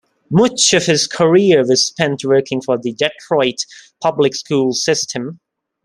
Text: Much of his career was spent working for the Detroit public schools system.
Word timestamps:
Much 0.31 0.73
of 0.73 0.87
his 0.87 1.05
career 1.05 1.59
was 1.63 1.85
spent 1.85 2.23
working 2.25 2.59
for 2.59 2.75
the 2.75 2.91
Detroit 2.91 3.63
public 4.01 4.33
schools 4.33 4.83
system. 4.83 5.39